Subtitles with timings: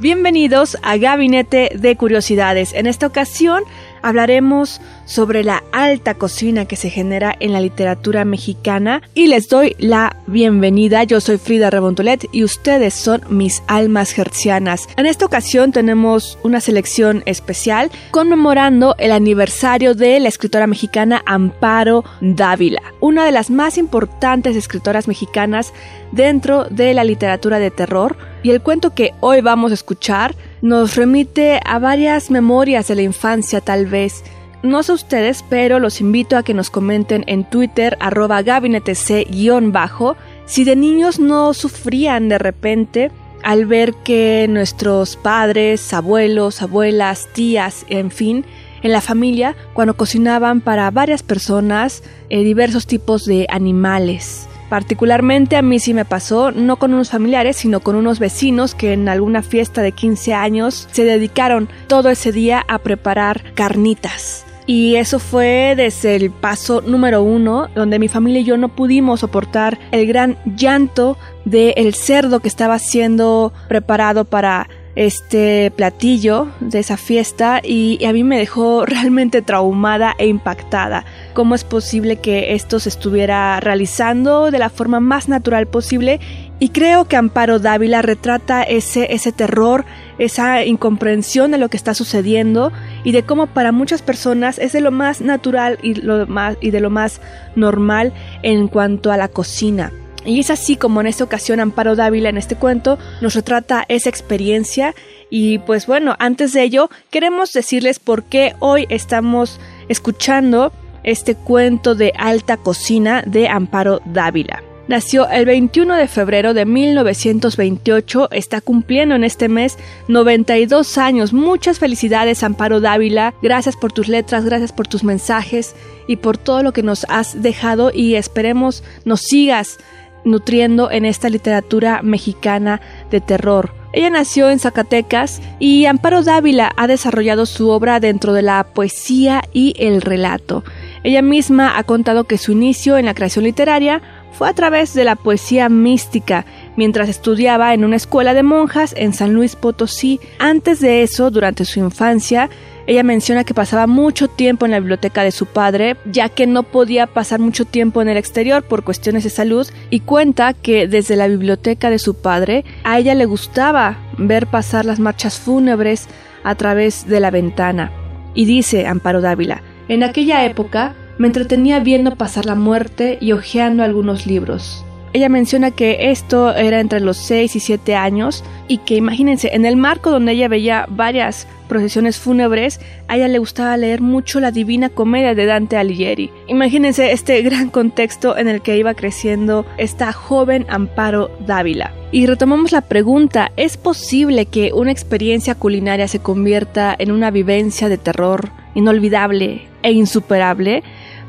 [0.00, 2.72] Bienvenidos a Gabinete de Curiosidades.
[2.74, 3.62] En esta ocasión
[4.02, 9.76] hablaremos sobre la alta cocina que se genera en la literatura mexicana y les doy
[9.78, 11.04] la bienvenida.
[11.04, 14.88] Yo soy Frida Rebontolet y ustedes son mis almas hercianas.
[14.96, 22.04] En esta ocasión tenemos una selección especial conmemorando el aniversario de la escritora mexicana Amparo
[22.20, 25.72] Dávila, una de las más importantes escritoras mexicanas
[26.10, 28.33] dentro de la literatura de terror.
[28.44, 33.00] Y el cuento que hoy vamos a escuchar nos remite a varias memorias de la
[33.00, 34.22] infancia tal vez.
[34.62, 40.64] No sé ustedes, pero los invito a que nos comenten en Twitter arroba gabinetec-bajo si
[40.64, 43.10] de niños no sufrían de repente
[43.42, 48.44] al ver que nuestros padres, abuelos, abuelas, tías, en fin,
[48.82, 54.48] en la familia, cuando cocinaban para varias personas eh, diversos tipos de animales.
[54.74, 58.92] Particularmente a mí sí me pasó, no con unos familiares, sino con unos vecinos que
[58.92, 64.44] en alguna fiesta de 15 años se dedicaron todo ese día a preparar carnitas.
[64.66, 69.20] Y eso fue desde el paso número uno, donde mi familia y yo no pudimos
[69.20, 76.96] soportar el gran llanto del cerdo que estaba siendo preparado para este platillo de esa
[76.96, 81.04] fiesta y, a mí me dejó realmente traumada e impactada.
[81.32, 86.20] ¿Cómo es posible que esto se estuviera realizando de la forma más natural posible?
[86.60, 89.84] Y creo que Amparo Dávila retrata ese, ese terror,
[90.18, 94.80] esa incomprensión de lo que está sucediendo y de cómo para muchas personas es de
[94.80, 97.20] lo más natural y, lo más, y de lo más
[97.56, 99.92] normal en cuanto a la cocina.
[100.24, 104.08] Y es así como en esta ocasión Amparo Dávila en este cuento nos retrata esa
[104.08, 104.94] experiencia
[105.30, 111.94] y pues bueno, antes de ello queremos decirles por qué hoy estamos escuchando este cuento
[111.94, 114.62] de alta cocina de Amparo Dávila.
[114.86, 121.32] Nació el 21 de febrero de 1928, está cumpliendo en este mes 92 años.
[121.32, 125.74] Muchas felicidades Amparo Dávila, gracias por tus letras, gracias por tus mensajes
[126.06, 129.78] y por todo lo que nos has dejado y esperemos nos sigas
[130.24, 132.80] nutriendo en esta literatura mexicana
[133.10, 133.72] de terror.
[133.92, 139.42] Ella nació en Zacatecas y Amparo Dávila ha desarrollado su obra dentro de la poesía
[139.52, 140.64] y el relato.
[141.04, 144.02] Ella misma ha contado que su inicio en la creación literaria
[144.32, 146.44] fue a través de la poesía mística,
[146.76, 150.20] mientras estudiaba en una escuela de monjas en San Luis Potosí.
[150.38, 152.50] Antes de eso, durante su infancia,
[152.86, 156.64] ella menciona que pasaba mucho tiempo en la biblioteca de su padre, ya que no
[156.64, 161.16] podía pasar mucho tiempo en el exterior por cuestiones de salud, y cuenta que desde
[161.16, 166.08] la biblioteca de su padre a ella le gustaba ver pasar las marchas fúnebres
[166.42, 167.90] a través de la ventana.
[168.34, 173.82] Y dice Amparo Dávila, en aquella época me entretenía viendo pasar la muerte y hojeando
[173.82, 174.84] algunos libros.
[175.14, 179.64] Ella menciona que esto era entre los 6 y 7 años y que imagínense, en
[179.64, 184.50] el marco donde ella veía varias procesiones fúnebres, a ella le gustaba leer mucho la
[184.50, 186.32] Divina Comedia de Dante Alighieri.
[186.48, 191.92] Imagínense este gran contexto en el que iba creciendo esta joven Amparo Dávila.
[192.10, 197.88] Y retomamos la pregunta, ¿es posible que una experiencia culinaria se convierta en una vivencia
[197.88, 200.82] de terror inolvidable e insuperable?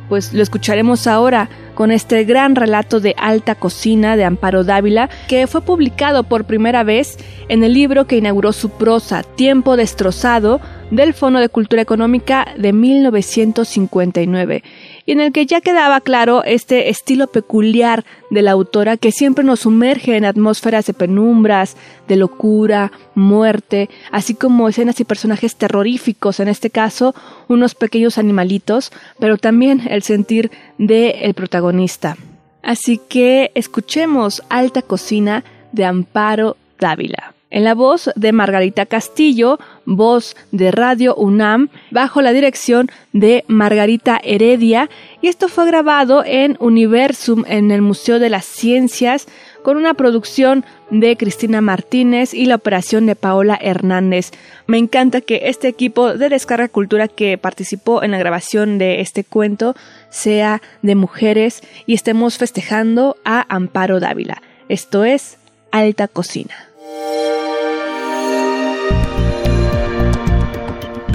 [0.09, 5.45] Pues lo escucharemos ahora con este gran relato de alta cocina de Amparo Dávila, que
[5.45, 7.17] fue publicado por primera vez
[7.49, 12.73] en el libro que inauguró su prosa, Tiempo destrozado, del Fondo de Cultura Económica de
[12.73, 14.63] 1959
[15.05, 19.43] y en el que ya quedaba claro este estilo peculiar de la autora que siempre
[19.43, 21.77] nos sumerge en atmósferas de penumbras,
[22.07, 27.13] de locura, muerte, así como escenas y personajes terroríficos, en este caso
[27.47, 32.17] unos pequeños animalitos, pero también el sentir del el protagonista.
[32.63, 37.35] Así que escuchemos Alta Cocina de Amparo Dávila.
[37.51, 44.19] En la voz de Margarita Castillo, voz de Radio UNAM, bajo la dirección de Margarita
[44.23, 44.89] Heredia,
[45.21, 49.27] y esto fue grabado en Universum en el Museo de las Ciencias
[49.63, 54.31] con una producción de Cristina Martínez y la operación de Paola Hernández.
[54.67, 59.23] Me encanta que este equipo de Descarga Cultura que participó en la grabación de este
[59.23, 59.75] cuento
[60.09, 64.41] sea de mujeres y estemos festejando a Amparo Dávila.
[64.69, 65.37] Esto es
[65.71, 66.64] Alta Cocina.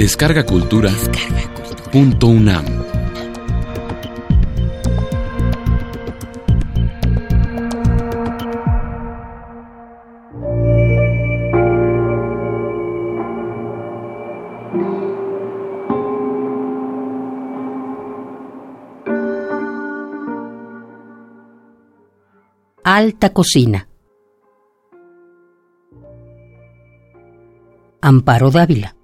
[0.00, 0.90] Descarga Cultura.
[1.92, 2.64] Punto UNAM.
[22.82, 23.86] Alta Cocina.
[28.00, 28.99] Amparo Dávila.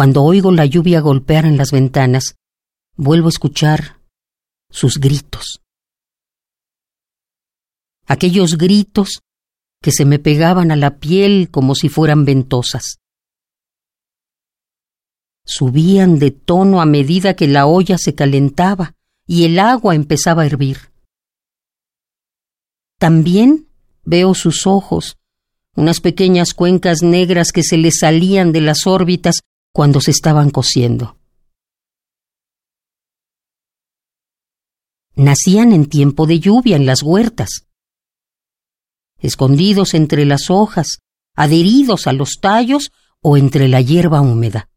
[0.00, 2.36] Cuando oigo la lluvia golpear en las ventanas,
[2.96, 4.00] vuelvo a escuchar
[4.70, 5.60] sus gritos.
[8.06, 9.20] Aquellos gritos
[9.82, 12.96] que se me pegaban a la piel como si fueran ventosas.
[15.44, 18.94] Subían de tono a medida que la olla se calentaba
[19.26, 20.78] y el agua empezaba a hervir.
[22.98, 23.68] También
[24.06, 25.18] veo sus ojos,
[25.76, 29.40] unas pequeñas cuencas negras que se le salían de las órbitas
[29.72, 31.16] cuando se estaban cociendo.
[35.14, 37.66] Nacían en tiempo de lluvia en las huertas,
[39.18, 40.98] escondidos entre las hojas,
[41.34, 42.90] adheridos a los tallos
[43.20, 44.68] o entre la hierba húmeda.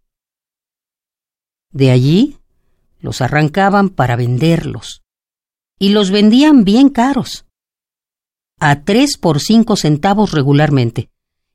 [1.72, 2.38] De allí
[3.00, 5.02] los arrancaban para venderlos,
[5.80, 7.46] y los vendían bien caros,
[8.60, 11.10] a tres por cinco centavos regularmente,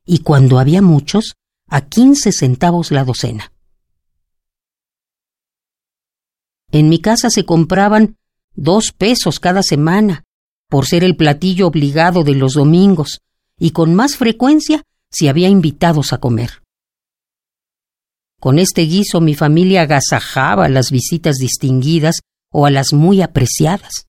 [0.05, 1.35] y cuando había muchos,
[1.69, 3.51] a quince centavos la docena.
[6.71, 8.17] En mi casa se compraban
[8.55, 10.23] dos pesos cada semana,
[10.69, 13.21] por ser el platillo obligado de los domingos,
[13.57, 16.61] y con más frecuencia si había invitados a comer.
[18.39, 22.19] Con este guiso mi familia agasajaba las visitas distinguidas
[22.51, 24.05] o a las muy apreciadas.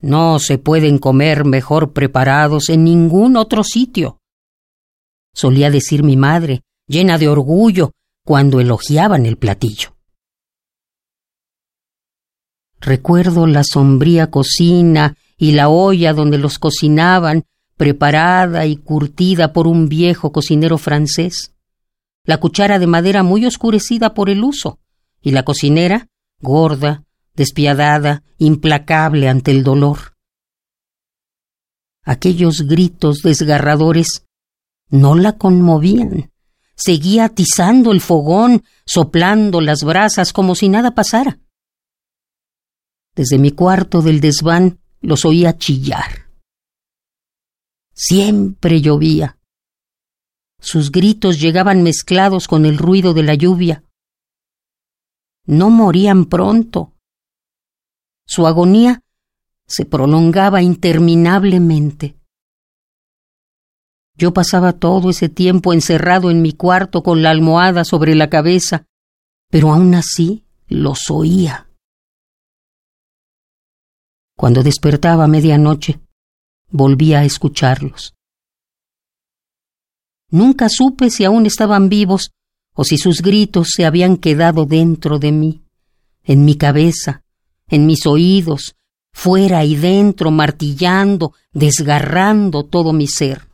[0.00, 4.18] No se pueden comer mejor preparados en ningún otro sitio,
[5.38, 7.92] solía decir mi madre, llena de orgullo,
[8.24, 9.96] cuando elogiaban el platillo.
[12.80, 17.44] Recuerdo la sombría cocina y la olla donde los cocinaban,
[17.76, 21.54] preparada y curtida por un viejo cocinero francés,
[22.24, 24.80] la cuchara de madera muy oscurecida por el uso,
[25.22, 26.08] y la cocinera,
[26.40, 27.04] gorda,
[27.36, 30.16] despiadada, implacable ante el dolor.
[32.02, 34.27] Aquellos gritos desgarradores
[34.90, 36.30] no la conmovían.
[36.74, 41.38] Seguía atizando el fogón, soplando las brasas como si nada pasara.
[43.14, 46.30] Desde mi cuarto del desván los oía chillar.
[47.92, 49.38] Siempre llovía.
[50.60, 53.84] Sus gritos llegaban mezclados con el ruido de la lluvia.
[55.46, 56.94] No morían pronto.
[58.24, 59.02] Su agonía
[59.66, 62.17] se prolongaba interminablemente.
[64.18, 68.84] Yo pasaba todo ese tiempo encerrado en mi cuarto con la almohada sobre la cabeza,
[69.48, 71.68] pero aún así los oía.
[74.36, 76.00] Cuando despertaba a medianoche,
[76.68, 78.14] volvía a escucharlos.
[80.30, 82.32] Nunca supe si aún estaban vivos
[82.74, 85.62] o si sus gritos se habían quedado dentro de mí,
[86.24, 87.22] en mi cabeza,
[87.68, 88.74] en mis oídos,
[89.12, 93.47] fuera y dentro, martillando, desgarrando todo mi ser.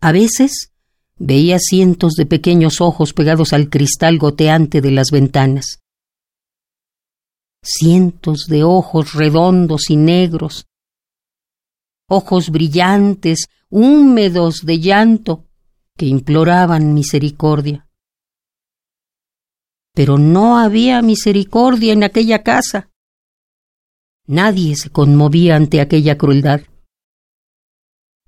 [0.00, 0.72] A veces
[1.16, 5.80] veía cientos de pequeños ojos pegados al cristal goteante de las ventanas.
[7.62, 10.66] Cientos de ojos redondos y negros,
[12.08, 15.44] ojos brillantes, húmedos de llanto,
[15.96, 17.88] que imploraban misericordia.
[19.92, 22.88] Pero no había misericordia en aquella casa.
[24.28, 26.60] Nadie se conmovía ante aquella crueldad.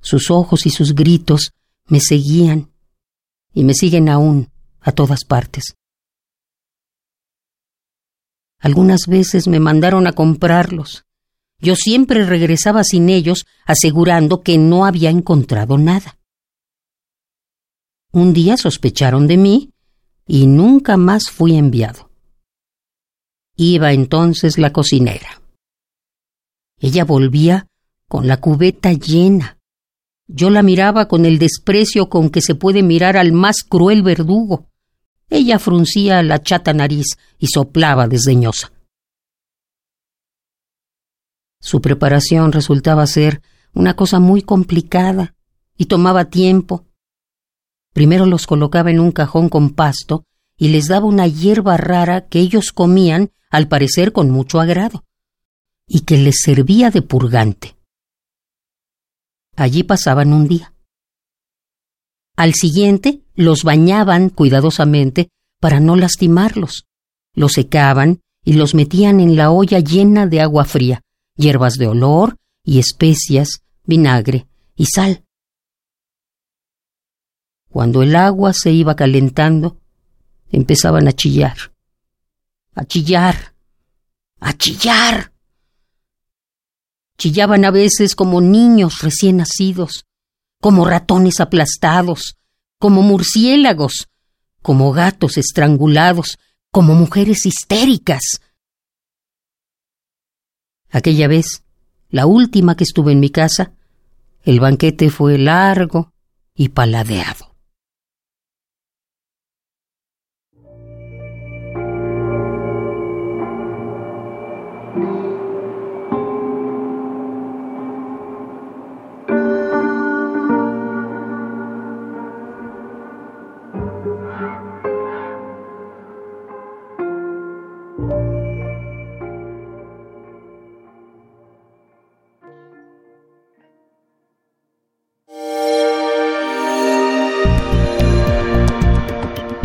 [0.00, 1.52] Sus ojos y sus gritos
[1.86, 2.70] me seguían
[3.52, 5.74] y me siguen aún a todas partes.
[8.58, 11.04] Algunas veces me mandaron a comprarlos.
[11.58, 16.18] Yo siempre regresaba sin ellos, asegurando que no había encontrado nada.
[18.12, 19.72] Un día sospecharon de mí
[20.26, 22.10] y nunca más fui enviado.
[23.56, 25.42] Iba entonces la cocinera.
[26.78, 27.68] Ella volvía
[28.08, 29.59] con la cubeta llena
[30.32, 34.70] yo la miraba con el desprecio con que se puede mirar al más cruel verdugo,
[35.28, 38.72] ella fruncía la chata nariz y soplaba desdeñosa.
[41.60, 45.34] Su preparación resultaba ser una cosa muy complicada
[45.76, 46.86] y tomaba tiempo.
[47.92, 50.24] Primero los colocaba en un cajón con pasto
[50.56, 55.04] y les daba una hierba rara que ellos comían, al parecer con mucho agrado,
[55.86, 57.79] y que les servía de purgante.
[59.56, 60.72] Allí pasaban un día.
[62.36, 65.28] Al siguiente los bañaban cuidadosamente
[65.60, 66.86] para no lastimarlos.
[67.34, 71.02] Los secaban y los metían en la olla llena de agua fría,
[71.36, 75.24] hierbas de olor y especias, vinagre y sal.
[77.68, 79.78] Cuando el agua se iba calentando,
[80.50, 81.56] empezaban a chillar,
[82.74, 83.54] a chillar,
[84.40, 85.32] a chillar.
[87.20, 90.06] Chillaban a veces como niños recién nacidos,
[90.58, 92.38] como ratones aplastados,
[92.78, 94.08] como murciélagos,
[94.62, 96.38] como gatos estrangulados,
[96.72, 98.22] como mujeres histéricas.
[100.88, 101.62] Aquella vez,
[102.08, 103.74] la última que estuve en mi casa,
[104.42, 106.14] el banquete fue largo
[106.54, 107.49] y paladeado.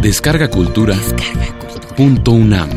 [0.05, 0.95] Descarga Cultura.
[1.97, 2.69] Punto UNAM.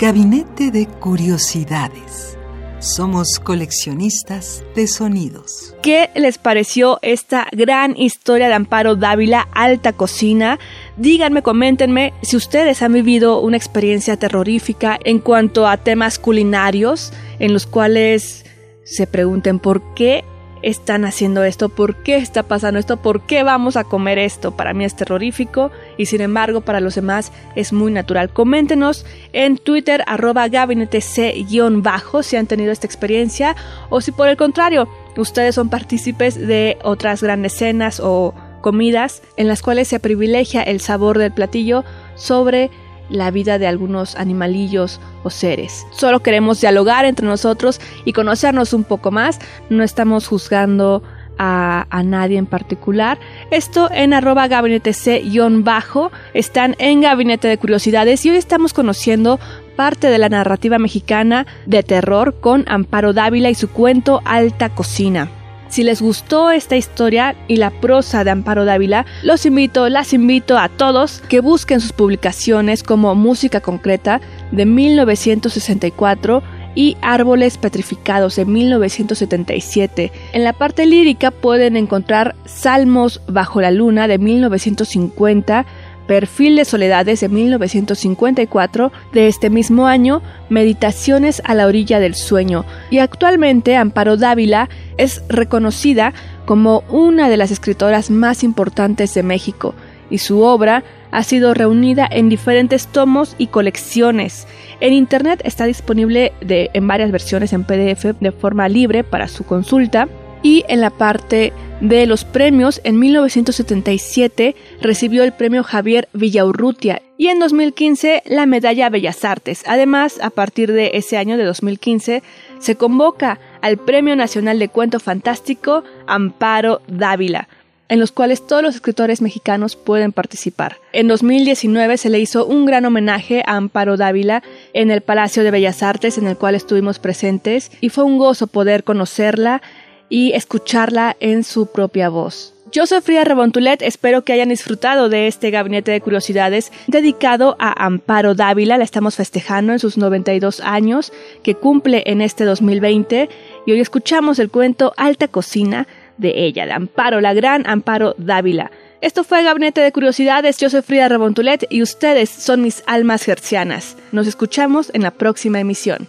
[0.00, 2.36] Gabinete de Curiosidades.
[2.80, 5.76] Somos coleccionistas de sonidos.
[5.80, 10.58] ¿Qué les pareció esta gran historia de Amparo Dávila, Alta Cocina?
[10.96, 17.52] Díganme, coméntenme si ustedes han vivido una experiencia terrorífica en cuanto a temas culinarios en
[17.52, 18.44] los cuales
[18.82, 20.24] se pregunten por qué
[20.62, 24.56] están haciendo esto, por qué está pasando esto, por qué vamos a comer esto.
[24.56, 28.30] Para mí es terrorífico y sin embargo para los demás es muy natural.
[28.30, 33.56] Coméntenos en Twitter arroba gabinete c-bajo si han tenido esta experiencia
[33.90, 39.48] o si por el contrario ustedes son partícipes de otras grandes cenas o comidas en
[39.48, 42.70] las cuales se privilegia el sabor del platillo sobre
[43.08, 45.86] la vida de algunos animalillos o seres.
[45.90, 49.38] Solo queremos dialogar entre nosotros y conocernos un poco más.
[49.70, 51.02] No estamos juzgando
[51.38, 53.18] a, nadie en particular.
[53.50, 56.12] Esto en arroba gabinete c-bajo.
[56.34, 59.40] Están en Gabinete de Curiosidades y hoy estamos conociendo
[59.76, 65.41] parte de la narrativa mexicana de terror con Amparo Dávila y su cuento Alta Cocina.
[65.72, 70.58] Si les gustó esta historia y la prosa de Amparo Dávila, los invito, las invito
[70.58, 76.42] a todos que busquen sus publicaciones como Música Concreta de 1964
[76.74, 80.12] y Árboles Petrificados de 1977.
[80.34, 85.64] En la parte lírica pueden encontrar Salmos bajo la luna de 1950,
[86.12, 92.66] Perfil de Soledades de 1954, de este mismo año, Meditaciones a la orilla del sueño,
[92.90, 96.12] y actualmente Amparo Dávila es reconocida
[96.44, 99.74] como una de las escritoras más importantes de México,
[100.10, 104.46] y su obra ha sido reunida en diferentes tomos y colecciones.
[104.80, 109.44] En Internet está disponible de, en varias versiones en PDF de forma libre para su
[109.44, 110.08] consulta
[110.42, 117.28] y en la parte de los premios, en 1977 recibió el premio Javier Villaurrutia y
[117.28, 119.62] en 2015 la medalla Bellas Artes.
[119.66, 122.22] Además, a partir de ese año de 2015,
[122.58, 127.48] se convoca al Premio Nacional de Cuento Fantástico Amparo Dávila,
[127.88, 130.78] en los cuales todos los escritores mexicanos pueden participar.
[130.92, 135.50] En 2019 se le hizo un gran homenaje a Amparo Dávila en el Palacio de
[135.50, 139.62] Bellas Artes, en el cual estuvimos presentes, y fue un gozo poder conocerla
[140.12, 142.52] y escucharla en su propia voz.
[142.70, 147.86] Yo soy Frida Rebontulet, espero que hayan disfrutado de este gabinete de curiosidades dedicado a
[147.86, 153.30] Amparo Dávila, la estamos festejando en sus 92 años que cumple en este 2020
[153.64, 155.86] y hoy escuchamos el cuento Alta Cocina
[156.18, 158.70] de ella, de Amparo, la gran Amparo Dávila.
[159.00, 163.96] Esto fue Gabinete de Curiosidades, yo soy Frida Rebontulet y ustedes son mis almas gercianas.
[164.12, 166.06] Nos escuchamos en la próxima emisión.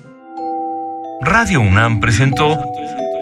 [1.22, 2.60] Radio UNAM presentó